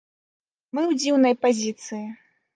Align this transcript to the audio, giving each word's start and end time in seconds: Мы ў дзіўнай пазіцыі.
Мы 0.73 0.81
ў 0.89 1.03
дзіўнай 1.03 1.35
пазіцыі. 1.43 2.03